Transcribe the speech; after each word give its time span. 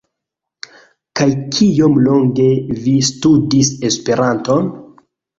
Kaj 1.19 1.25
kiom 1.57 1.99
longe 2.05 2.47
vi 2.85 2.93
studis 3.09 3.69
Esperanton? 3.91 4.73